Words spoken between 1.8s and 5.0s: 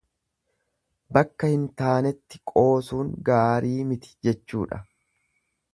taanetti qoosuun gaarii miti jechuudha.